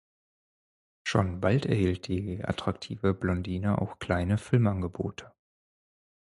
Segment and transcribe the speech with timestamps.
[1.03, 5.31] Schon bald erhielt die attraktive Blondine auch kleine Filmangebote.